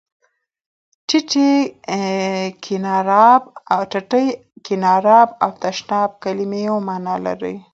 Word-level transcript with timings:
ټټۍ، 1.07 1.51
کېناراب 4.65 5.29
او 5.43 5.51
تشناب 5.65 6.09
کلمې 6.23 6.59
یوه 6.67 6.81
معنا 6.87 7.15
لري. 7.25 7.55